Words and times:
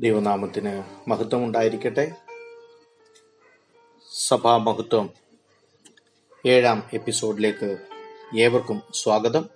ദൈവനാമത്തിന് 0.00 0.82
മഹത്വം 1.10 1.44
ഉണ്ടായിരിക്കട്ടെ 1.44 2.12
സഭാമഹത്വം 4.12 5.10
ഏഴാം 6.46 6.90
എപ്പിസോഡിലേക്ക് 6.92 7.78
ഏവർക്കും 8.38 8.82
സ്വാഗതം. 8.94 9.48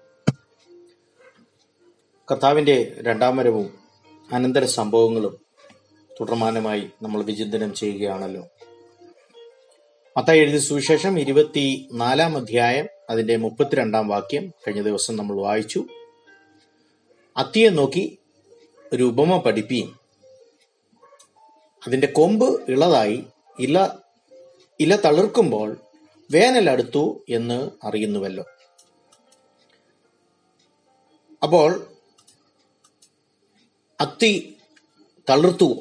കഥാവിന്റെ 2.32 2.96
രണ്ടാം 2.98 3.36
വരവും 3.36 3.78
അനന്തര 4.32 4.64
സംഭവങ്ങളും 4.64 5.38
തുടർമാനമായി 6.20 6.90
നമ്മൾ 7.02 7.22
വിചിന്തനം 7.22 7.74
ചെയ്യുകയാണല്ലോ. 7.74 8.48
മത്തായി 10.16 10.38
എഴുതിയ 10.38 10.58
സുവിശേഷം 10.58 11.18
ഇരുപത്തി 11.18 11.88
നാലാം 11.92 12.36
അധ്യായം 12.36 12.86
അതിന്റെ 13.10 13.36
മുപ്പത്തിരണ്ടാം 13.36 14.08
വാക്യം 14.08 14.48
കഴിഞ്ഞ 14.48 14.82
ദിവസം 14.82 15.16
നമ്മൾ 15.16 15.36
വായിച്ചു. 15.36 15.84
അത്തിയെ 17.36 17.68
നോക്കി 17.68 18.18
ഒരു 18.92 19.02
ഉപമ 19.02 19.36
പഠിപ്പിയും 19.36 20.01
അതിന്റെ 21.86 22.06
കൊമ്പ് 22.06 22.70
ഇളതായി 22.70 23.24
ഇല 23.58 23.88
ഇല 24.80 24.96
തളിർക്കുമ്പോൾ 24.96 25.76
വേനൽ 26.30 26.70
അടുത്തു 26.70 27.24
എന്ന് 27.28 27.86
അറിയുന്നുവല്ലോ. 27.86 28.44
അപ്പോൾ 31.42 31.86
അത്തി 34.00 34.56
തളിർത്തു. 35.30 35.74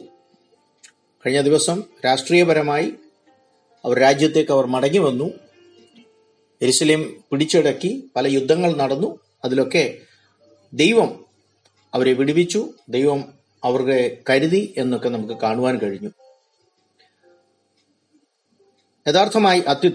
കഴിഞ്ഞ 1.26 1.42
ദിവസം 1.42 1.84
രാഷ്ട്രീയപരമായി 2.06 2.94
അവർ 3.86 4.00
രാജ്യത്തേക്ക് 4.00 4.52
അവർ 4.52 4.66
മടങ്ങി 4.66 4.98
വന്നു. 4.98 5.34
എരിശലേം 6.62 7.24
പിടിച്ചടക്കി 7.32 8.12
പല 8.16 8.28
യുദ്ധങ്ങൾ 8.28 8.76
നടന്നു. 8.76 9.20
അതിലൊക്കെ 9.44 9.98
ദൈവം 10.74 11.26
അവരെ 11.94 12.14
വിടുവിച്ചു. 12.14 12.74
ദൈവം 12.90 13.41
അവരുടെ 13.64 14.18
കരുതി 14.30 14.74
എന്നൊക്കെ 14.78 15.10
നമുക്ക് 15.10 15.34
കാണുവാൻ 15.34 15.78
കഴിഞ്ഞു. 15.78 16.10
യഥാർത്ഥമായി 19.08 19.60
അത്തി 19.60 19.88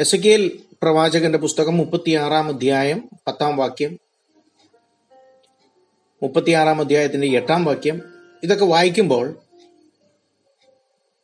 എസ് 0.00 0.14
എസ് 0.14 0.28
എൽ 0.28 0.60
പ്രവാചകന്റെ 0.82 1.38
പുസ്തകം 1.38 1.76
മുപ്പത്തിയാറാം 1.76 2.48
അധ്യായം 2.48 3.08
പത്താം 3.28 3.56
വാക്യം 3.56 3.98
മുപ്പത്തിയാറാം 6.22 6.80
അധ്യായത്തിന്റെ 6.80 7.26
എട്ടാം 7.26 7.64
വാക്യം 7.64 8.02
ഇതൊക്കെ 8.42 8.64
വായിക്കുമ്പോൾ 8.64 9.38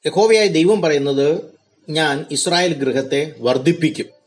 യഹോവയായ 0.06 0.46
ദൈവം 0.46 0.82
പറയുന്നത് 0.82 1.58
ഞാൻ 1.88 2.24
ഇസ്രായേൽ 2.30 2.74
ഗൃഹത്തെ 2.74 3.34
വർദ്ധിപ്പിക്കും. 3.38 4.17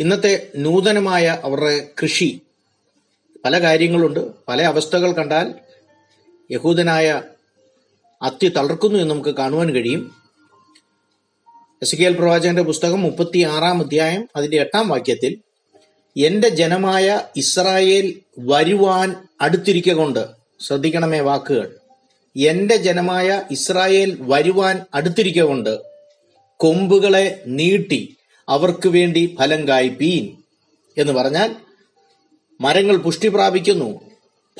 ഇന്നത്തെ 0.00 0.50
നൂതനമായ 0.56 1.38
അവരുടെ 1.44 1.88
കൃഷി. 2.02 2.40
പല 3.44 3.58
കാര്യങ്ങളുണ്ട്. 3.58 4.20
പല 4.48 4.62
അവസ്ഥകൾ 4.62 5.12
കണ്ടാൽ 5.12 5.54
യഹൂദനായ 6.50 7.22
അത്തി 8.22 8.48
തളർക്കുന്നു 8.48 8.98
എന്ന് 8.98 9.10
നമുക്ക് 9.10 9.30
കാണുവാൻ 9.30 9.70
കഴിയും. 9.70 10.14
എസ് 11.82 11.96
കെ 11.96 12.02
എൽ 12.02 12.14
പ്രവാചകന്റെ 12.14 12.62
പുസ്തകം 12.62 13.00
മുപ്പത്തി 13.00 13.42
ആറാം 13.42 13.80
അധ്യായം 13.80 14.28
അതിന്റെ 14.36 14.60
എട്ടാം 14.60 14.88
വാക്യത്തിൽ 14.88 15.38
എന്റെ 16.16 16.48
ജനമായ 16.48 17.22
ഇസ്രായേൽ 17.36 18.20
വരുവാൻ 18.38 19.16
അടുത്തിരിക്ക 19.40 19.92
കൊണ്ട് 19.92 20.28
ശ്രദ്ധിക്കണമേ 20.60 21.20
വാക്കുകൾ. 21.20 21.76
എന്റെ 22.36 22.76
ജനമായ 22.76 23.42
ഇസ്രായേൽ 23.50 24.16
വരുവാൻ 24.20 24.84
അടുത്തിരിക്ക 24.94 25.42
കൊണ്ട് 25.42 25.80
കൊമ്പുകളെ 26.56 27.42
നീട്ടി 27.46 28.16
അവർക്ക് 28.48 28.88
വേണ്ടി 28.88 29.36
ഫലം 29.38 29.68
കായ്പീൻ 29.68 30.36
എന്ന് 30.98 31.12
പറഞ്ഞാൽ 31.12 31.56
മരങ്ങൾ 32.60 32.96
പുഷ്ടി 32.96 33.28
പ്രാപിക്കുന്നു 33.28 34.10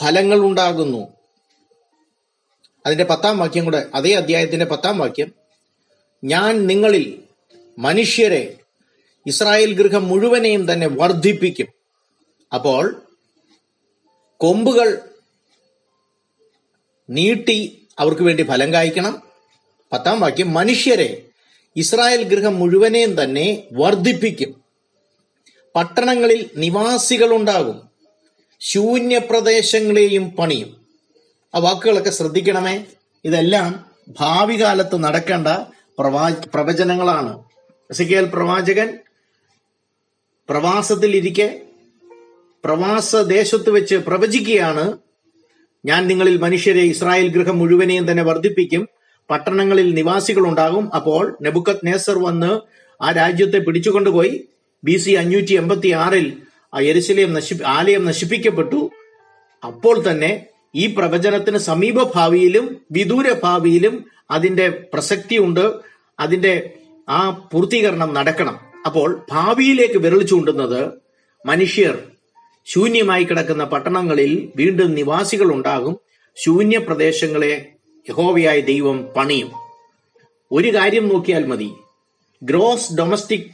ഫലങ്ങൾ 0.02 0.38
ഉണ്ടാകുന്നു. 0.38 1.08
അതിന്റെ 2.86 3.04
പത്താം 3.04 3.38
വാക്യം 3.38 3.64
കൂടെ 3.64 3.86
അതേ 3.94 4.12
അധ്യായത്തിന്റെ 4.12 4.66
പത്താം 4.66 4.98
വാക്യം 4.98 5.32
ഞാൻ 6.24 6.66
നിങ്ങളിൽ 6.66 7.22
മനുഷ്യരെ 7.78 8.56
ഇസ്രായേൽ 9.26 9.74
ഗൃഹം 9.74 10.08
മുഴുവനെയും 10.08 10.72
തന്നെ 10.72 10.86
വർദ്ധിപ്പിക്കും. 10.86 11.66
അപ്പോൾ 12.54 13.02
കൊമ്പുകൾ 14.36 15.00
നീട്ടി 17.10 17.88
അവർക്ക് 17.98 18.22
വേണ്ടി 18.22 18.42
ഫലം 18.42 18.72
കായ്ക്കണം. 18.72 19.22
പത്താം 19.92 20.20
വാക്യം 20.20 20.54
മനുഷ്യരെ 20.54 21.22
ഇസ്രായേൽ 21.76 22.22
ഗൃഹം 22.22 22.58
മുഴുവനെയും 22.58 23.22
തന്നെ 23.22 23.62
വർദ്ധിപ്പിക്കും. 23.72 24.64
പട്ടണങ്ങളിൽ 25.74 26.50
നിവാസികൾ 26.56 27.34
ഉണ്ടാകും 27.34 27.82
ശൂന്യപ്രദേശങ്ങളെയും 28.60 30.30
പണിയും. 30.30 30.86
ആ 31.54 31.58
വാക്കുകളൊക്കെ 31.58 32.10
ശ്രദ്ധിക്കണമേ. 32.10 32.84
ഇതെല്ലാം 33.24 33.84
ഭാവി 34.20 34.62
കാലത്ത് 34.62 35.04
നടക്കേണ്ട 35.04 35.48
പ്രവാ 35.98 36.34
പ്രവചനങ്ങളാണ്. 36.54 37.44
എസിക്കേൽ 37.90 38.24
പ്രവാചകൻ 38.24 38.98
പ്രവാസത്തിൽ 40.48 41.16
ഇരിക്കെ 41.16 41.60
പ്രവാസ 42.64 43.16
ദേശത്ത് 43.16 43.70
വെച്ച് 43.70 43.94
പ്രവചിക്കുകയാണ്. 43.94 44.98
ഞാൻ 45.84 46.06
നിങ്ങളിൽ 46.06 46.36
മനുഷ്യരെ 46.36 46.80
ഇസ്രായേൽ 46.80 47.28
ഗൃഹം 47.28 47.58
മുഴുവനെയും 47.58 48.10
തന്നെ 48.10 48.22
വർദ്ധിപ്പിക്കും. 48.22 48.88
പട്ടണങ്ങളിൽ 49.30 49.94
നിവാസികൾ 49.94 50.46
ഉണ്ടാകും 50.46 50.94
അപ്പോൾ 50.94 51.36
നെബുക്കത് 51.42 51.86
നേസർ 51.86 52.18
വന്ന് 52.18 52.60
ആ 53.02 53.12
രാജ്യത്തെ 53.12 53.58
പിടിച്ചുകൊണ്ടുപോയി. 53.58 54.44
ബി 54.84 54.96
സി 54.96 55.10
അഞ്ഞൂറ്റി 55.10 55.54
എൺപത്തി 55.54 55.88
ആറിൽ 55.88 56.36
ആ 56.74 56.80
എരിശിലയം 56.80 57.32
നശി 57.32 57.58
ആലയം 57.66 58.04
നശിപ്പിക്കപ്പെട്ടു. 58.04 58.90
അപ്പോൾ 59.64 60.10
തന്നെ 60.10 60.46
ഈ 60.74 60.86
പ്രവചനത്തിന് 60.86 61.58
സമീപ 61.58 62.02
ഭാവിയിലും 62.14 62.76
വിദൂര 62.92 63.32
ഭാവിയിലും 63.44 64.04
അതിന്റെ 64.30 64.68
പ്രസക്തിയുണ്ട്. 64.94 65.74
അതിന്റെ 66.20 66.70
ആ 67.08 67.30
പൂർത്തീകരണം 67.30 68.14
നടക്കണം. 68.14 68.60
അപ്പോൾ 68.86 69.24
ഭാവിയിലേക്ക് 69.30 69.98
വിരൽ 69.98 70.26
ചൂണ്ടുന്നത് 70.26 70.90
മനുഷ്യർ 71.46 71.98
ശൂന്യമായി 72.66 73.24
കിടക്കുന്ന 73.24 73.64
പട്ടണങ്ങളിൽ 73.64 74.52
വീണ്ടും 74.56 74.94
നിവാസികൾ 74.94 75.52
ഉണ്ടാകും 75.52 75.98
ശൂന്യ 76.36 76.78
പ്രദേശങ്ങളെ 76.78 77.73
യഹോവയായ 78.08 78.60
ദൈവം 78.60 79.08
പണിയും. 79.16 79.52
ഒരു 80.52 80.74
കാര്യം 80.74 81.08
നോക്കിയാൽ 81.08 81.46
മതി. 81.46 81.72
ഗ്രോസ് 82.42 82.94
ഡൊമസ്റ്റിക് 82.94 83.46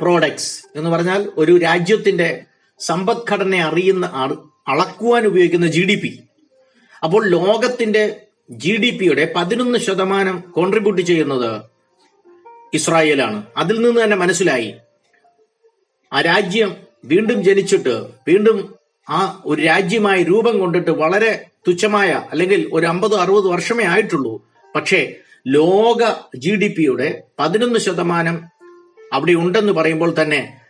പ്രോഡക്ട്സ് 0.00 0.78
എന്ന് 0.78 0.90
പറഞ്ഞാൽ 0.90 1.32
ഒരു 1.36 1.58
രാജ്യത്തിന്റെ 1.58 2.44
സമ്പദ്ഘടന 2.78 3.54
അറിയുന്ന 3.54 4.06
അള- 4.06 4.38
അളക്കുവാൻ 4.68 5.26
ഉപയോഗിക്കുന്ന 5.26 5.66
ജി 5.66 5.80
ഡി 5.80 5.94
പി. 5.94 6.22
അപ്പോൾ 7.04 7.28
ലോകത്തിന്റെ 7.28 8.20
ജി 8.50 8.76
ഡി 8.76 8.98
പിയുടെ 8.98 9.32
പതിനൊന്ന് 9.36 9.78
ശതമാനം 9.78 10.40
കോൺട്രിബ്യൂട്ട് 10.40 11.02
ചെയ്യുന്നത് 11.02 11.62
ഇസ്രായേലാണ്. 12.74 13.46
അതിൽ 13.56 13.82
നിന്ന് 13.82 14.04
തന്നെ 14.04 14.16
മനസ്സിലായി. 14.16 14.74
ആ 16.12 16.20
രാജ്യം 16.20 16.76
വീണ്ടും 17.04 17.42
ജനിച്ചിട്ട് 17.42 18.06
വീണ്ടും 18.28 18.77
ആ 19.08 19.42
ഒരു 19.44 19.62
രാജ്യമായി 19.62 20.22
രൂപം 20.22 20.58
കൊണ്ടിട്ട് 20.58 20.90
വളരെ 20.90 21.46
തുച്ഛമായ 21.68 22.10
അല്ലെങ്കിൽ 22.30 22.70
ഒരു 22.72 22.86
അമ്പത് 22.86 23.14
അറുപത് 23.14 23.44
വർഷമേ 23.44 23.84
ആയിട്ടുള്ളൂ. 23.84 24.46
പക്ഷേ 24.74 25.14
ലോക 25.46 26.14
ജി 26.36 26.50
ഡി 26.50 26.74
പിയുടെ 26.78 27.22
പതിനൊന്ന് 27.38 27.78
ശതമാനം 27.78 28.48
അവിടെ 29.12 29.32
ഉണ്ടെന്ന് 29.32 29.72
പറയുമ്പോൾ 29.72 30.14
തന്നെ 30.22 30.60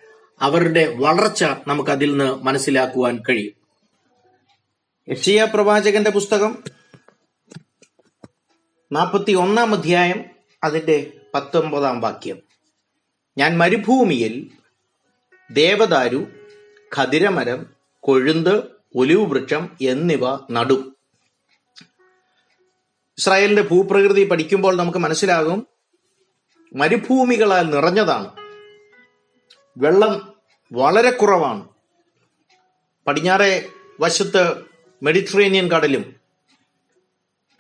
അവരുടെ 0.43 0.95
വളർച്ച 0.97 1.45
നമുക്ക് 1.45 1.91
അതിൽ 1.91 2.11
നിന്ന് 2.11 2.45
മനസ്സിലാക്കുവാൻ 2.45 3.23
കഴിയും. 3.29 3.53
യക്ഷിയ 5.09 5.47
പ്രവാചകന്റെ 5.55 6.11
പുസ്തകം 6.11 6.59
നാൽപ്പത്തി 8.93 9.33
ഒന്നാം 9.33 9.75
അധ്യായം 9.75 10.25
അതിന്റെ 10.65 11.13
പത്തൊമ്പതാം 11.35 12.01
വാക്യം. 12.01 12.39
ഞാൻ 13.39 13.59
മരുഭൂമിയിൽ 13.59 14.51
ദേവദാരു 15.51 16.27
ഖതിരമരം 16.97 17.78
കൊഴുന്ത് 18.01 18.65
ഒലിവ് 18.97 19.31
വൃക്ഷം 19.31 19.77
എന്നിവ 19.81 20.37
നടും. 20.51 20.97
ഇസ്രായേലിന്റെ 23.19 23.63
ഭൂപ്രകൃതി 23.63 24.25
പഠിക്കുമ്പോൾ 24.25 24.77
നമുക്ക് 24.77 24.99
മനസ്സിലാകും 24.99 25.67
മരുഭൂമികളാൽ 26.75 27.71
നിറഞ്ഞതാണ്. 27.71 28.31
വെള്ളം 29.77 30.33
വളരെ 30.73 31.11
കുറവാണ്. 31.11 31.69
പടിഞ്ഞാറെ 33.07 33.69
വശത്ത് 34.01 34.63
മെഡിറ്ററേനിയൻ 35.03 35.69
കടലും 35.69 36.15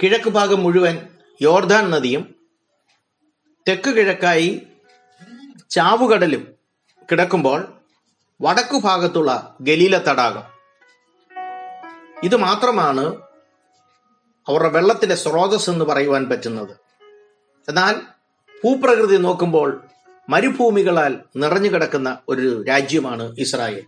കിഴക്ക് 0.02 0.30
ഭാഗം 0.30 0.62
മുഴുവൻ 0.62 0.98
യോർദാൻ 1.42 1.90
നദിയും 1.90 2.34
തെക്ക് 3.68 3.90
കിഴക്കായി 3.90 4.62
ചാവുകടലും 5.70 6.54
കിടക്കുമ്പോൾ 7.12 7.77
വടക്കു 8.40 8.78
ഭാഗത്തുള്ള 8.78 9.56
ഗലീല 9.60 9.98
തടാകം. 9.98 10.42
ഇത് 12.22 12.36
മാത്രമാണ് 12.36 13.16
അവരുടെ 14.48 14.68
വെള്ളത്തിന്റെ 14.68 15.14
സ്രോതസ് 15.14 15.70
എന്ന് 15.70 15.84
പറയുവാൻ 15.84 16.28
പറ്റുന്നത്. 16.28 16.70
എന്നാൽ 17.68 17.94
ഭൂപ്രകൃതി 18.64 19.16
നോക്കുമ്പോൾ 19.16 19.84
മരുഭൂമികളാൽ 20.28 21.18
നിറഞ്ഞു 21.36 21.70
കിടക്കുന്ന 21.70 22.18
ഒരു 22.28 22.62
രാജ്യമാണ് 22.62 23.36
ഇസ്രായേൽ. 23.38 23.84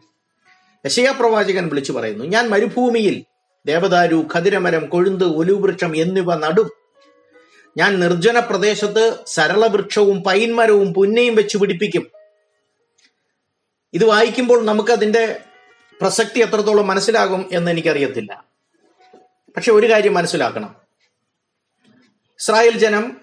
യശയാ 0.86 1.12
പ്രവാചകൻ 1.12 1.68
വിളിച്ചു 1.68 1.92
പറയുന്നു 1.92 2.24
ഞാൻ 2.24 2.48
മരുഭൂമിയിൽ 2.48 3.24
ദേവദാരു 3.66 4.26
ഖതിരമരം 4.34 4.86
കൊഴുന്ത് 4.86 5.24
ഒലുവൃക്ഷം 5.24 5.96
എന്നിവ 5.96 6.34
നടും. 6.34 6.70
ഞാൻ 7.76 8.00
നിർജന 8.00 8.38
പ്രദേശത്ത് 8.38 9.18
സരളവൃക്ഷവും 9.26 10.22
പൈൻമരവും 10.22 10.94
പുന്നയും 10.94 11.34
വെച്ച് 11.34 11.58
പിടിപ്പിക്കും. 11.58 12.19
ഇത് 13.94 14.04
വായിക്കുമ്പോൾ 14.04 14.64
നമുക്കതിന്റെ 14.64 15.40
പ്രസക്തി 16.00 16.40
എത്രത്തോളം 16.40 16.86
മനസ്സിലാകും 16.86 17.48
എന്ന് 17.52 17.70
എനിക്കറിയത്തില്ല. 17.70 18.44
പക്ഷെ 19.56 19.72
ഒരു 19.72 19.90
കാര്യം 19.90 20.14
മനസ്സിലാക്കണം. 20.14 20.76
ഇസ്രായേൽ 22.40 22.78
ജനം 22.78 23.20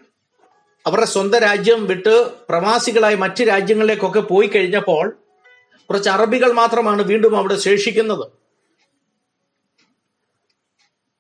അവരുടെ 0.85 1.05
സ്വന്തം 1.05 1.39
രാജ്യം 1.39 1.85
വിട്ട് 1.85 2.31
പ്രവാസികളായി 2.49 3.15
മറ്റ് 3.15 3.43
രാജ്യങ്ങളിലേക്കൊക്കെ 3.43 4.19
പോയി 4.19 4.47
കഴിഞ്ഞപ്പോൾ 4.47 5.17
കുറച്ച് 5.89 6.09
അറബികൾ 6.09 6.51
മാത്രമാണ് 6.51 7.01
വീണ്ടും 7.01 7.37
അവിടെ 7.37 7.55
ശേഷിക്കുന്നത്. 7.55 8.31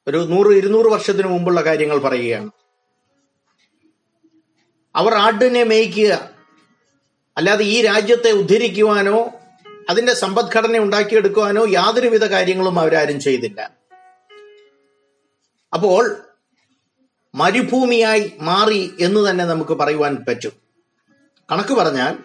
ഒരു 0.07 0.17
നൂറ് 0.17 0.47
ഇരുന്നൂറ് 0.47 0.85
വർഷത്തിന് 0.85 1.27
മുമ്പുള്ള 1.27 1.61
കാര്യങ്ങൾ 1.61 1.97
പറയുകയാണ്. 1.97 2.49
അവർ 4.95 5.13
ആടിനെ 5.13 5.63
മേയ്ക്കുക 5.63 6.29
അല്ലാതെ 7.37 7.63
ഈ 7.63 7.81
രാജ്യത്തെ 7.81 8.31
ഉദ്ധരിക്കുവാനോ 8.31 9.36
അതിന്റെ 9.89 10.13
സമ്പദ്ഘടന 10.13 10.77
ഉണ്ടാക്കിയെടുക്കുവാനോ 10.77 11.65
യാതൊരുവിധ 11.65 12.25
കാര്യങ്ങളും 12.25 12.79
അവരാരും 12.79 13.19
ചെയ്തില്ല. 13.19 13.71
അപ്പോൾ 15.73 16.15
മരുഭൂമിയായി 17.35 18.31
മാറി 18.39 18.93
എന്ന് 18.99 19.29
തന്നെ 19.29 19.45
നമുക്ക് 19.45 19.71
പറയുവാൻ 19.71 20.25
പറ്റും. 20.27 20.51
കണക്ക് 21.51 21.73
പറഞ്ഞാൽ 21.73 22.17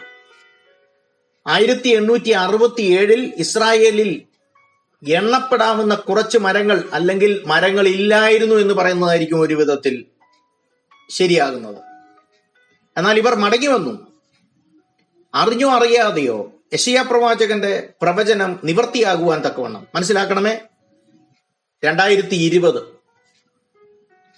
ആയിരത്തി 1.46 1.88
എണ്ണൂറ്റി 1.88 2.30
അറുപത്തി 2.30 2.82
ഏഴിൽ 2.82 3.32
ഇസ്രായേലിൽ 3.36 4.22
എണ്ണപ്പെടാവുന്ന 5.10 5.94
കുറച്ച് 5.94 6.38
മരങ്ങൾ 6.38 6.84
അല്ലെങ്കിൽ 6.92 7.42
മരങ്ങൾ 7.46 7.88
ഇല്ലായിരുന്നു 7.88 8.56
എന്ന് 8.56 8.74
പറയുന്നതായിരിക്കും 8.74 9.40
ഒരു 9.40 9.54
വിധത്തിൽ 9.54 10.04
ശരിയാകുന്നത്. 11.10 11.76
എന്നാൽ 12.96 13.18
ഇവർ 13.18 13.34
മടങ്ങി 13.34 13.66
വന്നു. 13.66 14.06
അറിഞ്ഞോ 15.34 15.70
അറിയാതെയോ 15.70 16.61
യശയ 16.74 17.02
പ്രവാചകന്റെ 17.02 17.92
പ്രവചനം 18.02 18.60
നിവർത്തിയാകുവാൻ 18.64 19.40
തക്കവണ്ണം. 19.46 19.86
മനസ്സിലാക്കണമേ? 19.94 20.60
രണ്ടായിരത്തി 21.84 22.34
ഇരുപത് 22.34 22.82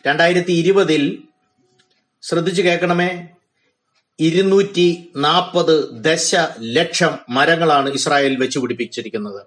രണ്ടായിരത്തി 0.06 0.52
ഇരുപതിൽ 0.52 1.22
ശ്രദ്ധിച്ചു 2.22 2.62
കേൾക്കണമേ? 2.62 3.28
ഇരുന്നൂറ്റി 4.18 5.12
നാൽപ്പത് 5.16 5.88
ദശ 5.92 6.34
ലക്ഷം 6.60 7.18
മരങ്ങളാണ് 7.28 7.90
ഇസ്രായേൽ 7.90 8.36
വെച്ച് 8.36 8.58
പിടിപ്പിച്ചിരിക്കുന്നത്. 8.58 9.46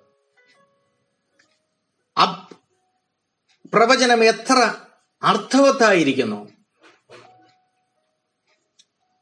പ്രവചനം 3.74 4.24
എത്ര 4.24 4.76
അർത്ഥവത്തായിരിക്കുന്നു? 5.24 6.50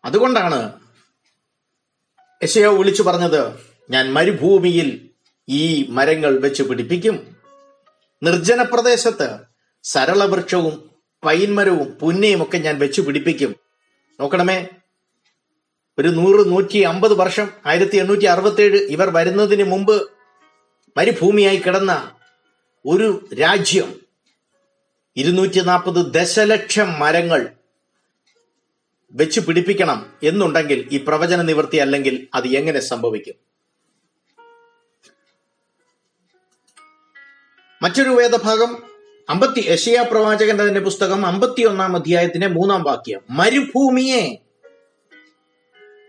അതുകൊണ്ടാണ് 0.06 0.84
യശയോ 2.43 2.77
വിളിച്ചു 2.77 3.03
പറഞ്ഞത് 3.03 3.53
ഞാൻ 3.89 4.13
മരുഭൂമിയിൽ 4.13 5.09
ഈ 5.49 5.87
മരങ്ങൾ 5.89 6.39
വെച്ച് 6.39 6.63
പിടിപ്പിക്കും. 6.63 7.35
നിർജന 8.23 8.61
പ്രദേശത്ത് 8.61 9.37
സരളവൃക്ഷവും 9.83 10.89
പൈൻമരവും 11.25 11.87
പുന്നയും 12.01 12.43
ഒക്കെ 12.43 12.57
ഞാൻ 12.57 12.79
വെച്ച് 12.79 13.01
പിടിപ്പിക്കും. 13.01 13.55
നോക്കണമേ 14.19 14.67
ഒരു 15.99 16.07
നൂറ് 16.07 16.51
നൂറ്റി 16.51 16.79
അമ്പത് 16.79 17.13
വർഷം 17.13 17.49
ആയിരത്തി 17.65 17.97
എണ്ണൂറ്റി 17.97 18.25
അറുപത്തി 18.25 18.61
ഏഴ് 18.61 18.77
ഇവർ 18.77 19.09
വരുന്നതിന് 19.09 19.63
മുമ്പ് 19.63 20.11
മരുഭൂമിയായി 20.97 21.57
കിടന്ന 21.57 22.11
ഒരു 22.85 23.29
രാജ്യം 23.41 23.95
ഇരുന്നൂറ്റി 25.17 25.59
നാൽപ്പത് 25.59 26.13
ദശലക്ഷം 26.13 26.99
മരങ്ങൾ 26.99 27.49
വെച്ച് 29.15 29.39
പിടിപ്പിക്കണം 29.39 30.13
എന്നുണ്ടെങ്കിൽ 30.23 30.89
ഈ 30.91 30.97
പ്രവചന 30.97 31.41
നിവൃത്തി 31.41 31.77
അല്ലെങ്കിൽ 31.77 32.27
അത് 32.33 32.47
എങ്ങനെ 32.47 32.79
സംഭവിക്കും? 32.79 33.33
മറ്റൊരു 37.81 38.09
വേദഭാഗം 38.09 38.83
അമ്പത്തി 39.29 39.65
യശയാ 39.67 40.01
പ്രവാചകന്റെ 40.01 40.67
തന്നെ 40.67 40.81
പുസ്തകം 40.81 41.25
അമ്പത്തിയൊന്നാം 41.25 41.95
അധ്യായത്തിന്റെ 41.95 42.47
മൂന്നാം 42.47 42.83
വാക്യം. 42.83 43.21
മരുഭൂമിയെ 43.29 44.38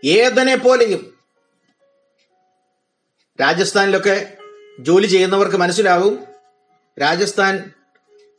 ഏതനെ 0.05 0.55
പോലെയും 0.55 1.17
രാജസ്ഥാനിലൊക്കെ 3.41 4.37
ജോലി 4.79 5.07
ചെയ്യുന്നവർക്ക് 5.07 5.55
മനസ്സിലാകും 5.55 6.23
രാജസ്ഥാൻ 7.01 7.71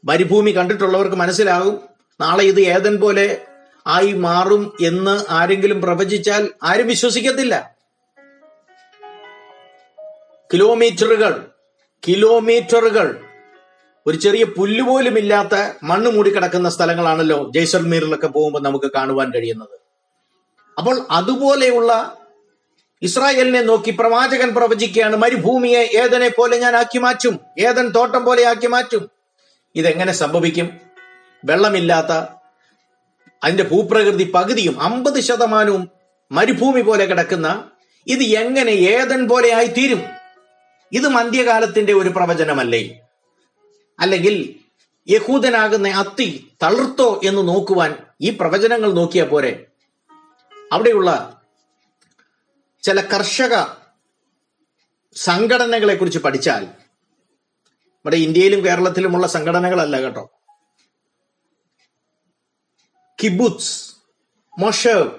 മരുഭൂമി 0.05 0.51
കണ്ടിട്ടുള്ളവർക്ക് 0.51 1.17
മനസ്സിലാകും 1.17 1.81
നാളെ 2.21 2.45
ഇത് 2.45 2.61
ഏതൻ 2.61 2.97
പോലെ 2.97 3.45
ആയി 3.89 4.13
മാറും 4.13 4.77
എന്ന് 4.87 5.25
ആരെങ്കിലും 5.31 5.83
പ്രവചിച്ചാൽ 5.83 6.49
ആരും 6.63 6.87
വിശ്വസിക്കത്തില്ല. 6.87 7.77
കിലോമീറ്ററുകൾ 10.53 11.47
കിലോമീറ്ററുകൾ. 12.09 13.21
ഒരു 14.07 14.17
ചെറിയ 14.17 14.45
പുല്ല് 14.45 14.83
പോലും 14.83 15.19
ഇല്ലാത്ത 15.19 15.73
മണ്ണ് 15.83 16.11
മൂടിക്കിടക്കുന്ന 16.11 16.69
സ്ഥലങ്ങളാണല്ലോ 16.69 17.51
ജയ്സൽമീറിലൊക്കെ 17.55 18.27
പോകുമ്പോൾ 18.27 18.63
നമുക്ക് 18.63 18.91
കാണുവാൻ 18.95 19.31
കഴിയുന്നത്. 19.31 19.81
അപ്പോൾ 20.79 21.07
അതുപോലെയുള്ള 21.11 22.17
ഇസ്രായേലിനെ 23.03 23.63
നോക്കി 23.63 23.91
പ്രവാചകൻ 23.91 24.55
പ്രവചിക്കുകയാണ് 24.55 25.17
മരുഭൂമിയെ 25.17 25.79
ഏതനെ 25.79 26.29
പോലെ 26.29 26.59
ഞാൻ 26.59 26.77
ആക്കി 26.77 26.99
മാറ്റും 26.99 27.41
ഏതൻ 27.59 27.89
തോട്ടം 27.89 28.25
പോലെ 28.25 28.45
ആക്കി 28.45 28.67
മാറ്റും. 28.67 29.11
ഇതെങ്ങനെ 29.75 30.13
സംഭവിക്കും? 30.13 30.71
വെള്ളമില്ലാത്ത 31.45 32.38
അതിന്റെ 33.45 33.65
ഭൂപ്രകൃതി 33.65 34.33
പകുതിയും 34.35 34.81
അമ്പത് 34.81 35.21
ശതമാനവും 35.21 35.89
മരുഭൂമി 36.33 36.81
പോലെ 36.81 37.05
കിടക്കുന്ന 37.05 37.71
ഇത് 38.07 38.23
എങ്ങനെ 38.23 38.71
ഏതൻ 38.71 39.29
പോലെ 39.29 39.53
ആയി 39.53 39.67
തീരും 39.67 40.03
ഇത് 40.93 41.09
മന്ത്യകാലത്തിന്റെ 41.09 41.93
ഒരു 41.93 42.09
പ്രവചനമല്ലേ? 42.09 43.01
അല്ലെങ്കിൽ 44.01 44.55
യഹൂദനാകുന്ന 45.09 45.89
അത്തി 45.89 46.51
തളിർത്തോ 46.63 47.21
എന്ന് 47.25 47.49
നോക്കുവാൻ 47.49 47.97
ഈ 48.21 48.31
പ്രവചനങ്ങൾ 48.31 48.93
നോക്കിയാൽ 48.93 49.27
പോരെ? 49.27 49.67
അവിടെയുള്ള 50.73 51.41
ചില 52.83 53.01
കർഷക 53.01 53.63
സംഘടനകളെ 55.15 55.95
കുറിച്ച് 55.95 56.19
പഠിച്ചാൽ 56.19 56.65
നമ്മുടെ 56.65 58.17
ഇന്ത്യയിലും 58.17 58.65
കേരളത്തിലുമുള്ള 58.65 59.27
സംഘടനകളല്ല 59.27 60.01
കേട്ടോ. 60.01 60.38
കിബുത്സ് 63.23 63.95
മൊഷേവ് 64.59 65.11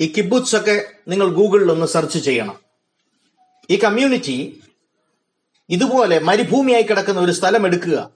ഈ 0.00 0.12
കിബുത്സ് 0.16 0.56
ഒക്കെ 0.56 0.92
നിങ്ങൾ 1.08 1.28
ഗൂഗിളിൽ 1.28 1.72
ഒന്ന് 1.72 1.86
സെർച്ച് 1.86 2.18
ചെയ്യണം. 2.18 2.58
ഈ 3.70 3.76
കമ്മ്യൂണിറ്റി 3.76 4.62
ഇതുപോലെ 5.70 6.18
മരുഭൂമിയായി 6.18 6.82
കിടക്കുന്ന 6.82 7.20
ഒരു 7.20 7.32
സ്ഥലം 7.32 7.66
എടുക്കുക. 7.66 8.10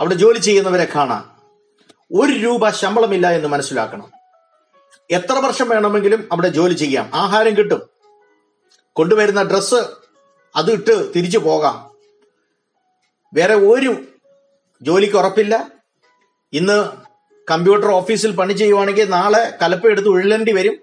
അവിടെ 0.00 0.14
ജോലി 0.14 0.38
ചെയ്യുന്നവരെ 0.38 0.84
കാണാം 0.84 1.42
ഒരു 2.12 2.32
രൂപ 2.32 2.70
ശമ്പളമില്ല 2.70 3.30
എന്ന് 3.30 3.48
മനസ്സിലാക്കണം. 3.48 4.10
എത്ര 5.10 5.32
വർഷം 5.32 5.68
വേണമെങ്കിലും 5.68 6.28
അവിടെ 6.32 6.48
ജോലി 6.48 6.74
ചെയ്യാം. 6.74 7.10
ആഹാരം 7.14 7.56
കിട്ടും. 7.56 7.88
കൊണ്ടുവരുന്ന 8.92 9.42
ഡ്രസ്സ് 9.42 9.86
അത് 10.56 10.72
ഇട്ട് 10.72 11.12
തിരിച്ചു 11.16 11.38
പോകാം. 11.38 11.90
വേറെ 13.34 13.54
ഒരു 13.54 14.04
ജോലിക്ക് 14.82 15.16
ഉറപ്പില്ല. 15.16 15.70
ഇന്ന് 16.52 17.11
കമ്പ്യൂട്ടർ 17.52 17.90
ഓഫീസിൽ 17.90 18.30
പണി 18.30 18.52
ചെയ്യുവാണെങ്കിൽ 18.52 19.08
നാളെ 19.08 19.58
കലപ്പ 19.62 19.86
എടുത്ത് 19.86 20.08
ഉഴലേണ്ടി 20.08 20.52
വരും. 20.52 20.76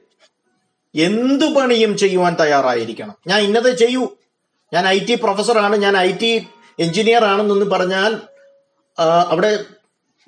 എന്തു 0.95 1.45
പണിയും 1.45 1.97
ചെയ്യുവാൻ 1.97 2.35
തയ്യാറായിരിക്കണം. 2.39 3.15
ഞാൻ 3.27 3.39
ഇന്നത് 3.39 3.77
ചെയ്യൂ. 3.77 4.07
ഞാൻ 4.73 4.87
ഐ 4.87 4.99
ടി 4.99 5.15
പ്രൊഫസറാണ്. 5.15 5.75
ഞാൻ 5.75 5.97
ഐ 5.97 6.11
ടി 6.11 6.47
എഞ്ചിനീയർ 6.79 7.25
ആണെന്നൊന്ന് 7.25 7.65
പറഞ്ഞാൽ 7.65 8.21
അവിടെ 9.27 9.65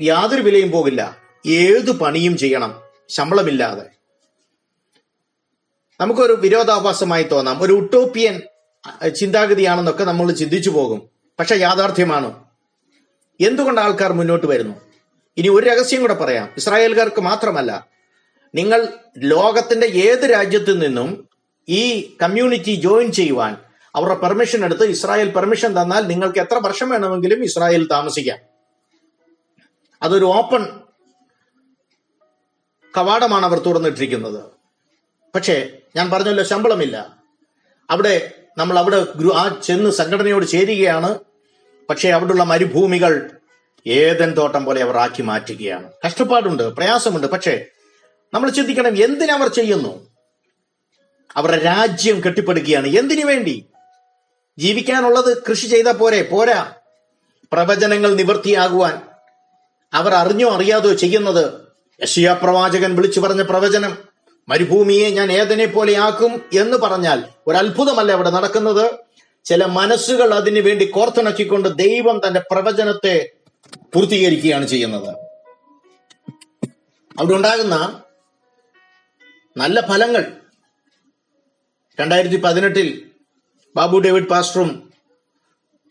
യാതൊരു 0.02 0.42
വിലയും 0.42 0.72
പോകില്ല. 0.72 1.18
ഏത് 1.48 1.92
പണിയും 1.92 2.38
ചെയ്യണം. 2.38 2.82
ശമ്പളമില്ലാതെ. 3.10 3.86
നമുക്കൊരു 6.02 6.34
വിരോധാഭാസമായി 6.34 7.24
തോന്നാം. 7.24 7.64
ഒരു 7.64 7.74
ഉട്ടോപ്പിയൻ 7.74 8.42
ചിന്താഗതിയാണെന്നൊക്കെ 9.16 10.04
നമ്മൾ 10.04 10.32
ചിന്തിച്ചു 10.32 10.70
പോകും. 10.70 11.10
പക്ഷെ 11.40 11.56
യാഥാർത്ഥ്യമാണ്. 11.56 12.44
എന്തുകൊണ്ട് 13.42 13.82
ആൾക്കാർ 13.82 14.14
മുന്നോട്ട് 14.14 14.46
വരുന്നു? 14.46 14.91
ഇനി 15.38 15.48
ഒരു 15.48 15.66
രഹസ്യം 15.66 16.02
കൂടെ 16.02 16.14
പറയാം. 16.14 16.50
ഇസ്രായേൽക്കാർക്ക് 16.58 17.22
മാത്രമല്ല 17.22 17.88
നിങ്ങൾ 18.56 18.88
ലോകത്തിന്റെ 19.18 19.88
ഏത് 19.88 20.20
രാജ്യത്തു 20.20 20.72
നിന്നും 20.72 21.30
ഈ 21.70 22.16
കമ്മ്യൂണിറ്റി 22.22 22.76
ജോയിൻ 22.76 23.12
ചെയ്യുവാൻ 23.12 23.58
അവരുടെ 23.96 24.16
പെർമിഷൻ 24.16 24.66
എടുത്ത് 24.66 24.84
ഇസ്രായേൽ 24.84 25.30
പെർമിഷൻ 25.30 25.82
തന്നാൽ 25.82 26.08
നിങ്ങൾക്ക് 26.08 26.40
എത്ര 26.40 26.60
വർഷം 26.62 26.90
വേണമെങ്കിലും 26.90 27.44
ഇസ്രായേൽ 27.44 27.88
താമസിക്കാം. 27.88 28.38
അതൊരു 30.04 30.26
ഓപ്പൺ 30.26 30.66
കവാടമാണ് 32.98 33.46
അവർ 33.46 33.60
തുറന്നിട്ടിരിക്കുന്നത്. 33.60 34.44
പക്ഷേ 35.36 35.78
ഞാൻ 35.96 36.10
പറഞ്ഞല്ലോ 36.10 36.44
ശമ്പളമില്ല. 36.44 37.18
അവിടെ 37.90 38.32
നമ്മൾ 38.58 38.80
അവിടെ 38.80 39.08
ആ 39.34 39.62
ചെന്ന് 39.64 39.90
സംഘടനയോട് 39.90 40.46
ചേരുകയാണ്. 40.46 41.20
പക്ഷേ 41.90 42.10
അവിടെയുള്ള 42.10 42.44
മരുഭൂമികൾ 42.44 43.32
ഏതൻ 43.88 44.32
തോട്ടം 44.32 44.66
പോലെ 44.66 44.82
അവർ 44.82 44.98
ആക്കി 44.98 45.22
മാറ്റുകയാണ്. 45.22 45.92
കഷ്ടപ്പാടുണ്ട് 46.06 46.64
പ്രയാസമുണ്ട്. 46.64 47.28
പക്ഷേ 47.28 47.66
നമ്മൾ 48.34 48.50
ചിന്തിക്കണം 48.50 49.04
എന്തിനവർ 49.04 49.48
ചെയ്യുന്നു? 49.48 50.12
അവരുടെ 51.36 51.64
രാജ്യം 51.64 52.22
കെട്ടിപ്പടുക്കുകയാണ്. 52.26 52.88
എന്തിനു 52.88 53.26
വേണ്ടി? 53.26 53.66
ജീവിക്കാനുള്ളത് 54.60 55.44
കൃഷി 55.50 55.68
ചെയ്ത 55.68 55.86
പോരെ 55.86 56.24
പോരാ. 56.24 56.72
പ്രവചനങ്ങൾ 57.52 58.16
നിവൃത്തിയാകുവാൻ 58.16 59.02
അവർ 59.94 60.14
അറിഞ്ഞോ 60.14 60.50
അറിയാതോ 60.50 60.94
ചെയ്യുന്നത്? 60.94 61.54
യശിയ 62.04 62.38
പ്രവാചകൻ 62.44 62.96
വിളിച്ചു 62.96 63.20
പറഞ്ഞ 63.20 63.42
പ്രവചനം 63.42 63.98
മരുഭൂമിയെ 64.50 65.10
ഞാൻ 65.10 65.32
ഏതനെ 65.32 65.66
പോലെ 65.66 65.98
ആക്കും 65.98 66.42
എന്ന് 66.60 66.78
പറഞ്ഞാൽ 66.78 67.24
ഒരു 67.48 67.58
അത്ഭുതമല്ല 67.58 68.12
അവിടെ 68.12 68.30
നടക്കുന്നത്. 68.30 68.92
ചില 69.46 69.66
മനസ്സുകൾ 69.66 70.34
അതിനു 70.34 70.62
വേണ്ടി 70.62 70.86
കോർത്തിണക്കിക്കൊണ്ട് 70.86 71.70
ദൈവം 71.76 72.22
തന്റെ 72.28 72.42
പ്രവചനത്തെ 72.52 73.30
പൂർത്തീകരിക്കുകയാണ് 73.94 74.68
ചെയ്യുന്നത്. 74.68 75.12
അവിടെ 77.20 77.36
ഉണ്ടാകുന്ന 77.36 77.76
നല്ല 79.58 79.82
ഫലങ്ങൾ 79.82 80.24
രണ്ടായിരത്തി 82.00 82.36
പതിനെട്ടിൽ 82.36 82.88
ബാബു 83.76 83.98
ഡേവിഡ് 83.98 84.28
പാസ്റ്ററും 84.28 84.92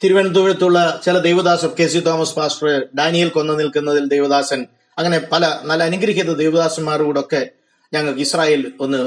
തിരുവനന്തപുരത്തുള്ള 0.03 1.01
ചില 1.05 1.19
Devadas 1.19 1.67
K 1.67 1.87
C 1.87 2.01
Thomas 2.01 2.35
pastor 2.35 2.91
Daniel 2.99 3.29
കൊന്നു 3.29 3.53
നിൽക്കുന്നതിൽ 3.53 4.09
ദേവദാസൻ 4.09 4.67
അങ്ങനെ 4.99 5.19
പല 5.19 5.61
നല്ല 5.63 5.83
അനുഗ്രഹിക്കുന്ന 5.83 6.33
ദേവദാസന്മാരോടൊക്കെ 6.33 7.51
ഞങ്ങൾക്ക് 7.95 8.21
ഇസ്രായേൽ 8.21 8.73
ഒന്ന് 8.81 9.01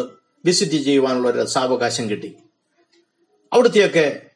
വിസിറ്റ് 0.45 0.71
ചെയ്യുവാനുള്ള 0.71 1.29
ഒരു 1.29 1.45
സാവകാശം 1.45 2.09
കിട്ടി. 2.09 2.29
അവിടുത്തെയൊക്കെ 3.53 4.32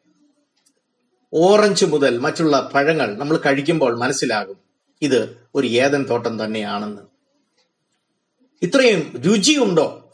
ഓറഞ്ച് 1.34 1.86
മുതൽ 1.86 2.18
മറ്റുള്ള 2.18 2.72
പഴങ്ങൾ 2.74 3.16
നമ്മൾ 3.16 3.38
കഴിക്കുമ്പോൾ 3.38 4.00
മനസ്സിലാകും 4.00 4.58
ഇത് 5.02 5.38
ഒരു 5.56 5.68
ഏതൻ 5.68 6.04
തോട്ടം 6.04 6.44
തന്നെയാണെന്ന്. 6.44 7.02
ഇത്രയും 8.62 9.22
രുചിയുണ്ടോ? 9.26 10.12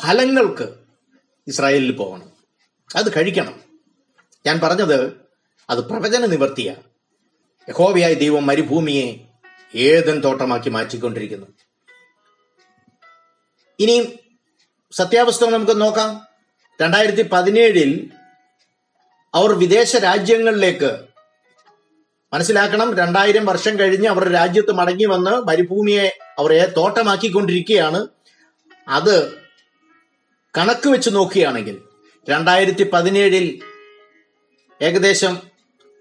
ഫലങ്ങൾക്ക് 0.00 0.74
ഇസ്രായേലിൽ 1.46 1.92
പോകണം. 1.92 2.32
അത് 2.96 3.16
കഴിക്കണം. 3.16 3.60
ഞാൻ 4.46 4.60
പറഞ്ഞത് 4.60 5.20
അത് 5.70 5.78
പ്രവചന 5.78 6.26
നിവർത്തിയ. 6.26 6.74
യഹോവയായ 7.68 8.14
ദൈവം 8.14 8.46
മരുഭൂമിയെ 8.46 9.16
ഏതൻ 9.74 10.20
തോട്ടമാക്കി 10.20 10.70
മാറ്റിക്കൊണ്ടിരിക്കുന്നു. 10.70 11.46
ഇനിയും 13.78 14.12
സത്യാവസ്ഥ 14.92 15.44
നമുക്ക് 15.44 15.80
നോക്കാം. 15.80 16.26
രണ്ടായിരത്തി 16.82 17.22
പതിനേഴിൽ 17.22 18.10
അവർ 19.38 19.52
വിദേശ 19.52 19.96
രാജ്യങ്ങളിലേക്ക് 19.96 20.98
മനസ്സിലാക്കണം. 22.32 22.96
രണ്ടായിരം 22.96 23.46
വർഷം 23.46 23.78
കഴിഞ്ഞ് 23.78 24.08
അവർ 24.08 24.32
രാജ്യത്ത് 24.32 24.72
മടങ്ങി 24.72 25.04
വന്ന് 25.04 25.30
മരുഭൂമിയെ 25.30 26.18
അവരെ 26.38 26.72
തോട്ടമാക്കിക്കൊണ്ടിരിക്കുകയാണ്. 26.76 28.06
അത് 28.88 29.32
കണക്ക് 30.56 30.88
വെച്ച് 30.88 31.10
നോക്കുകയാണെങ്കിൽ 31.10 31.82
രണ്ടായിരത്തി 32.30 32.90
പതിനേഴിൽ 32.90 33.62
ഏകദേശം 34.82 35.38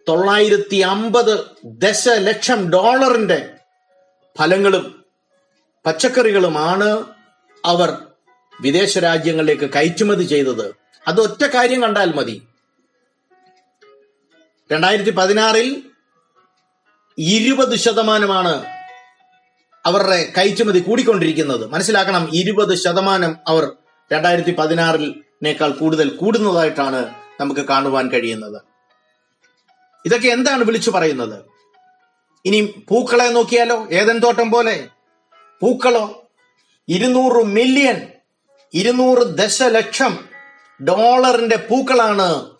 തൊള്ളായിരത്തി 0.07 0.75
അമ്പത് 0.75 1.45
ദശലക്ഷം 1.65 2.69
ഡോളറിന്റെ 2.69 3.49
ഫലങ്ങളും 4.39 5.05
പച്ചക്കറികളുമാണ് 5.85 7.03
അവർ 7.65 7.97
വിദേശ 8.61 8.97
രാജ്യങ്ങളിലേക്ക് 8.97 9.69
കയറ്റുമതി 9.69 10.23
ചെയ്തത്. 10.23 10.75
അത് 11.07 11.21
ഒറ്റ 11.21 11.43
കാര്യം 11.43 11.81
കണ്ടാൽ 11.81 12.13
മതി. 12.13 12.41
രണ്ടായിരത്തി 14.71 15.09
പതിനാറിൽ 15.09 15.83
ഇരുപത് 17.17 17.75
ശതമാനമാണ് 17.75 18.65
അവരുടെ 19.85 20.33
കയറ്റുമതി 20.37 20.79
കൂടിക്കൊണ്ടിരിക്കുന്നത്. 20.79 21.71
മനസ്സിലാക്കണം 21.71 22.29
ഇരുപത് 22.33 22.75
ശതമാനം 22.75 23.35
അവർ 23.47 23.71
രണ്ടായിരത്തി 24.13 24.51
പതിനാറിനേക്കാൾ 24.51 25.71
കൂടുതൽ 25.71 26.09
കൂടുന്നതായിട്ടാണ് 26.09 27.15
നമുക്ക് 27.39 27.61
കാണുവാൻ 27.61 28.09
കഴിയുന്നത്. 28.09 28.61
ഇതൊക്കെ 30.05 30.27
എന്താണ് 30.27 30.63
വിളിച്ചു 30.63 30.91
പറയുന്നത്? 30.91 31.45
ഇനി 32.45 32.85
പൂക്കളെ 32.89 33.29
നോക്കിയാലോ? 33.29 33.87
ഏതൻ 33.91 34.17
തോട്ടം 34.17 34.51
പോലെ? 34.51 34.87
പൂക്കളോ? 35.61 36.29
ഇരുന്നൂറ് 36.87 37.45
മില്യൺ 37.45 38.07
ഇരുന്നൂറ് 38.73 39.27
ദശലക്ഷം 39.27 40.27
ഡോളറിന്റെ 40.83 41.55
പൂക്കളാണ് 41.55 42.56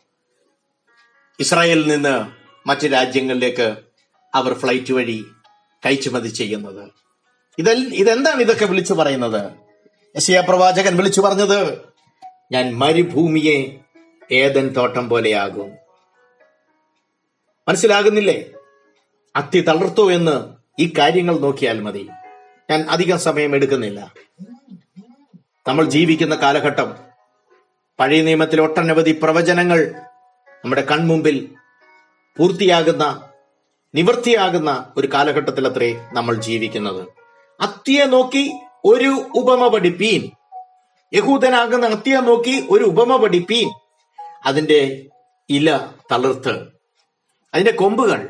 ഇസ്രായേലിൽ 1.39 1.88
നിന്ന് 1.88 2.27
മറ്റ് 2.67 2.94
രാജ്യങ്ങളിലേക്ക് 2.94 3.75
അവർ 4.36 4.53
ഫ്ലൈറ്റ് 4.53 4.94
വഴി 4.94 5.25
കയറ്റുമതി 5.86 6.27
ചെയ്യുന്നത്. 6.27 6.89
ഇതെ 7.60 7.72
ഇതെന്താണ് 7.72 8.41
ഇതൊക്കെ 8.41 8.65
വിളിച്ചു 8.65 8.94
പറയുന്നത്? 8.94 9.51
യശയ 10.15 10.39
പ്രവാചകൻ 10.39 10.98
വിളിച്ചു 10.98 11.22
പറഞ്ഞത് 11.22 11.82
ഞാൻ 12.51 12.75
മരുഭൂമിയെ 12.75 13.79
ഏതൻ 14.32 14.67
തോട്ടം 14.67 15.10
പോലെയാകും. 15.10 15.72
മനസ്സിലാകുന്നില്ലേ? 17.67 18.46
അത്തി 19.36 19.60
തളർത്തു 19.60 20.13
എന്ന് 20.13 20.56
ഈ 20.82 20.94
കാര്യങ്ങൾ 20.98 21.39
നോക്കിയാൽ 21.39 21.79
മതി. 21.79 22.10
ഞാൻ 22.70 22.82
അധികം 22.89 23.20
സമയം 23.20 23.56
എടുക്കുന്നില്ല. 23.56 24.13
നമ്മൾ 25.67 25.86
ജീവിക്കുന്ന 25.86 26.36
കാലഘട്ടം 26.36 26.96
പഴയ 28.00 28.22
നിയമത്തിൽ 28.22 28.62
ഒട്ടനവധി 28.62 29.20
പ്രവചനങ്ങൾ 29.24 29.96
നമ്മുടെ 30.66 30.82
കൺമുമ്പിൽ 30.82 31.56
പൂർത്തിയാകുന്ന 32.38 33.30
നിവൃത്തിയാകുന്ന 33.96 34.94
ഒരു 34.98 35.08
കാലഘട്ടത്തിലത്രേ 35.14 36.10
നമ്മൾ 36.14 36.36
ജീവിക്കുന്നത്. 36.36 37.08
അത്തിയെ 37.62 38.06
നോക്കി 38.06 38.54
ഒരു 38.86 39.32
ഉപമ 39.36 39.68
പഠിപ്പീൻ. 39.68 40.32
യഹൂദനാകുന്ന 41.14 41.86
അത്തിയെ 41.86 42.18
നോക്കി 42.18 42.68
ഒരു 42.70 42.84
ഉപമ 42.84 43.16
പഠിപ്പീൻ. 43.16 43.70
അതിന്റെ 44.46 45.10
ഇല 45.50 45.88
തളിർത്ത്. 46.12 46.68
അതിന്റെ 47.54 47.72
കൊമ്പുകൾ. 47.72 48.30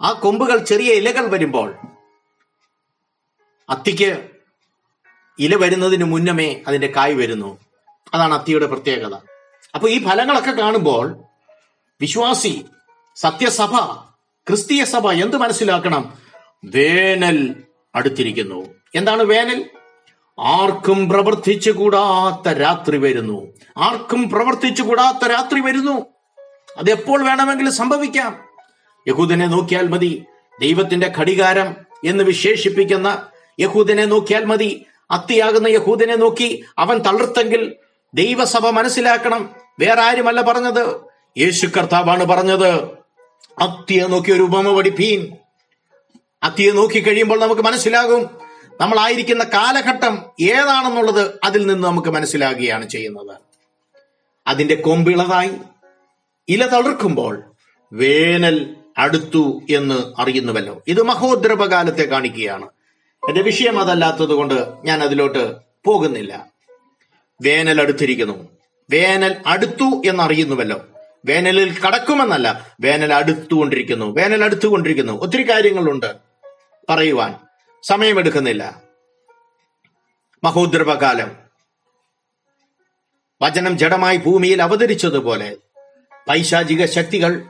ആ 0.00 0.12
കൊമ്പുകൾ 0.12 0.58
ചെറിയ 0.58 0.92
ഇലകൾ 0.92 1.28
വരുമ്പോൾ 1.28 1.74
അത്തിക്ക് 3.70 4.28
ഇല 5.38 5.56
വരുന്നതിന് 5.56 6.04
മുന്നമേ 6.04 6.56
അതിന്റെ 6.68 6.92
കായ് 6.96 7.14
വരുന്നു. 7.14 7.58
അതാണ് 8.14 8.34
അത്തിയുടെ 8.34 8.66
പ്രത്യേകത. 8.66 9.29
അപ്പൊ 9.74 9.88
ഈ 9.88 10.04
ഫലങ്ങളൊക്കെ 10.04 10.50
കാണുമ്പോൾ 10.50 11.18
വിശ്വാസി 12.00 12.64
സത്യസഭ 13.16 13.76
ക്രിസ്തീയ 14.48 14.84
സഭ 14.84 15.10
എന്ത് 15.10 15.36
മനസ്സിലാക്കണം? 15.36 16.14
വേനൽ 16.64 17.54
അടുത്തിരിക്കുന്നു. 17.94 18.66
എന്താണ് 18.94 19.22
വേനൽ? 19.22 19.64
ആർക്കും 20.40 21.08
പ്രവർത്തിച്ചു 21.08 21.70
കൂടാത്ത 21.70 22.52
രാത്രി 22.52 22.96
വരുന്നു. 22.98 23.52
ആർക്കും 23.78 24.30
പ്രവർത്തിച്ചു 24.30 24.82
കൂടാത്ത 24.82 25.28
രാത്രി 25.28 25.60
വരുന്നു. 25.60 26.06
അതെപ്പോൾ 26.76 27.24
വേണമെങ്കിലും 27.24 27.72
സംഭവിക്കാം? 27.72 28.44
യഹൂദനെ 29.08 29.46
നോക്കിയാൽ 29.46 29.88
മതി. 29.88 30.24
ദൈവത്തിന്റെ 30.60 31.12
ഘടികാരം 31.18 31.76
എന്ന് 32.04 32.24
വിശേഷിപ്പിക്കുന്ന 32.24 33.26
യഹൂദനെ 33.60 34.04
നോക്കിയാൽ 34.04 34.44
മതി. 34.44 34.86
അത്തിയാകുന്ന 35.10 35.68
യഹൂദനെ 35.68 36.16
നോക്കി 36.16 36.64
അവൻ 36.78 36.98
തളർത്തെങ്കിൽ 36.98 37.76
ദൈവസഭ 38.14 38.66
മനസ്സിലാക്കണം. 38.68 39.50
വേറെ 39.80 40.02
ആരുമല്ല 40.02 40.40
പറഞ്ഞത്. 40.40 41.00
യേശു 41.38 41.66
കർത്താവാണ് 41.66 42.24
പറഞ്ഞത്. 42.24 42.74
അത്തിയെ 43.58 44.06
നോക്കി 44.06 44.32
ഒരു 44.32 44.42
ഉപമ 44.42 44.76
പഠിപ്പീൻ. 44.76 45.36
അത്തിയെ 46.42 46.72
നോക്കി 46.72 47.00
കഴിയുമ്പോൾ 47.00 47.40
നമുക്ക് 47.40 47.62
മനസ്സിലാകും. 47.62 48.30
നമ്മളായിരിക്കുന്ന 48.80 49.44
കാലഘട്ടം 49.44 50.24
ഏതാണെന്നുള്ളത് 50.40 51.38
അതിൽ 51.44 51.66
നിന്ന് 51.66 51.88
നമുക്ക് 51.88 52.08
മനസ്സിലാകുകയാണ് 52.08 52.88
ചെയ്യുന്നത്. 52.88 53.36
അതിന്റെ 54.46 54.74
കൊമ്പിളതായി 54.74 55.50
ഇല 56.48 56.66
തളിർക്കുമ്പോൾ 56.66 57.42
വേനൽ 57.92 58.76
അടുത്തു 58.98 59.62
എന്ന് 59.70 60.20
അറിയുന്നുവല്ലോ. 60.20 60.82
ഇത് 60.88 61.02
മഹോദ്രപകാലത്തെ 61.02 62.04
കാണിക്കുകയാണ്. 62.04 62.68
എന്റെ 63.28 63.42
വിഷയം 63.42 63.80
അതല്ലാത്തത് 63.80 64.32
കൊണ്ട് 64.32 64.72
ഞാൻ 64.84 65.02
അതിലോട്ട് 65.02 65.56
പോകുന്നില്ല. 65.84 66.49
വേനൽ 67.40 67.80
അടുത്തിരിക്കുന്നു. 67.80 68.48
വേനൽ 68.90 69.36
അടുത്തു 69.46 70.02
എന്നറിയുന്നുവല്ലോ. 70.06 70.80
വേനലിൽ 71.24 71.80
കടക്കുമെന്നല്ല 71.80 72.76
വേനൽ 72.80 73.14
അടുത്തുകൊണ്ടിരിക്കുന്നു 73.14 74.06
വേനൽ 74.06 74.44
അടുത്തുകൊണ്ടിരിക്കുന്നു. 74.44 75.12
ഒത്തിരി 75.12 75.50
കാര്യങ്ങളുണ്ട് 75.50 76.16
പറയുവാൻ. 76.90 77.34
സമയമെടുക്കുന്നില്ല. 77.82 78.82
മഹോദ്രവകാലം. 80.44 81.36
വചനം 83.42 83.78
ജഡമായി 83.78 84.16
ഭൂമിയിൽ 84.16 84.62
അവതരിച്ചതുപോലെ 84.62 85.56
പൈശാചിക 86.28 86.84
ശക്തികൾ 86.84 87.44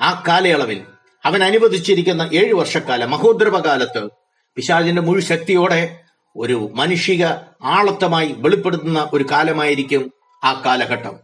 ആ 0.00 0.24
കാലയളവിൽ 0.28 0.84
അവൻ 1.24 1.44
അനുവദിച്ചിരിക്കുന്ന 1.44 2.30
ഏഴു 2.32 2.54
വർഷക്കാലം 2.54 3.10
മഹോദ്രവകാലത്ത് 3.10 4.08
പിശാചിന്റെ 4.54 5.02
മുഴുവൻ 5.02 5.20
ശക്തിയോടെ 5.20 6.00
ഒരു 6.38 6.70
മനുഷ്യ 6.74 7.40
ആളത്തമായി 7.62 8.34
വെളിപ്പെടുത്തുന്ന 8.38 9.10
ഒരു 9.12 9.24
കാലമായിരിക്കും 9.30 10.12
ആ 10.44 10.62
കാലഘട്ടം. 10.66 11.16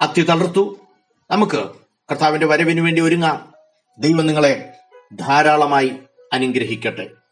അത്തി 0.00 0.22
തളർത്തു. 0.22 0.78
നമുക്ക് 1.30 1.68
കർത്താവിന്റെ 2.10 2.46
വരവിനു 2.46 2.82
വേണ്ടി 2.82 3.02
ഒരുങ്ങാം. 3.02 3.54
ദൈവം 3.98 4.26
നിങ്ങളെ 4.26 4.72
ധാരാളമായി 5.12 5.92
അനുഗ്രഹിക്കട്ടെ. 6.32 7.23